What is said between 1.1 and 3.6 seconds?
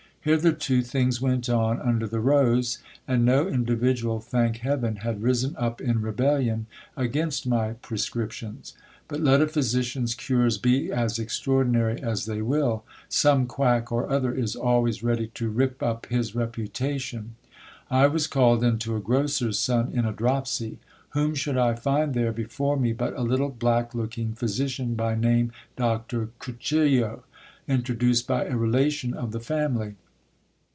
went on under the rose, and no